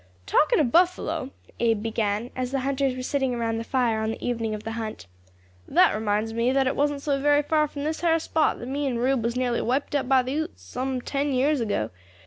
[0.25, 1.29] "Talking of buffalo,"
[1.59, 4.71] Abe began, as the hunters were sitting round the fire on the evening of the
[4.71, 5.05] hunt,
[5.67, 8.87] "that reminds me that it wasn't so very far from this har spot that me
[8.87, 11.91] and Rube was nearly wiped out by the Utes some ten years ago.